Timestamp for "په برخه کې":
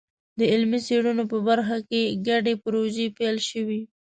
1.31-2.01